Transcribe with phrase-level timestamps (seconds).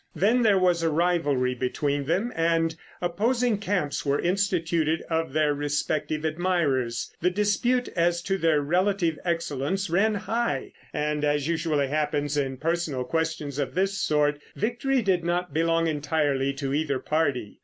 [0.15, 6.25] Then there was a rivalry between them, and opposing camps were instituted of their respective
[6.25, 7.13] admirers.
[7.21, 13.03] The dispute as to their relative excellence ran high, and, as usually happens in personal
[13.03, 17.59] questions of this sort, victory did not belong entirely to either party.